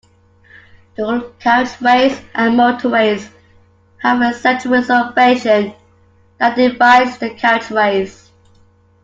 [0.95, 3.31] Dual-carriageways and motorways
[3.99, 5.75] have a central reservation
[6.39, 8.27] that divides the carriageways